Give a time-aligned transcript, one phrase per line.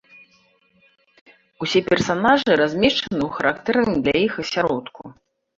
[1.65, 5.01] Усе персанажы размешчаны ў характэрным для іх асяродку.